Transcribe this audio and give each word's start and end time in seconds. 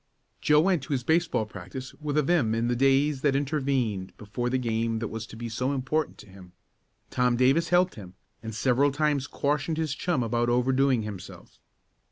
Joe 0.41 0.61
went 0.61 0.81
to 0.81 0.93
his 0.93 1.03
baseball 1.03 1.45
practice 1.45 1.93
with 1.93 2.17
a 2.17 2.23
vim 2.23 2.55
in 2.55 2.69
the 2.69 2.75
days 2.75 3.21
that 3.21 3.35
intervened 3.35 4.17
before 4.17 4.49
the 4.49 4.57
game 4.57 4.97
that 4.97 5.09
was 5.09 5.27
to 5.27 5.35
be 5.35 5.47
so 5.47 5.73
important 5.73 6.17
to 6.17 6.27
him. 6.27 6.53
Tom 7.11 7.37
Davis 7.37 7.69
helped 7.69 7.93
him, 7.93 8.15
and 8.41 8.55
several 8.55 8.91
times 8.91 9.27
cautioned 9.27 9.77
his 9.77 9.93
chum 9.93 10.23
about 10.23 10.49
overdoing 10.49 11.03
himself. 11.03 11.59